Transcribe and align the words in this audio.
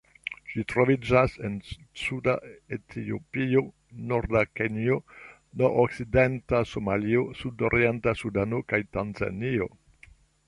Ĝi 0.51 0.61
troviĝas 0.71 1.33
en 1.47 1.57
suda 2.03 2.33
Etiopio, 2.77 3.61
norda 4.13 4.41
Kenjo, 4.61 4.97
nordokcidenta 5.63 6.61
Somalio, 6.73 7.23
sudorienta 7.43 8.15
Sudano 8.23 8.63
kaj 8.73 8.81
Tanzanio. 8.97 9.69